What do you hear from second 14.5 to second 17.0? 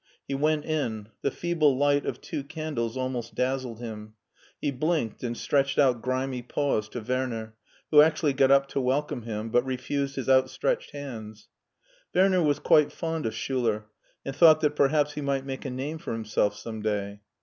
that perhaps he might make a name for himself some